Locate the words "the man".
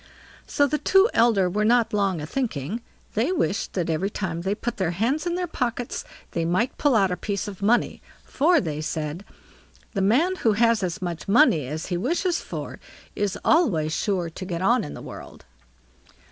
9.93-10.37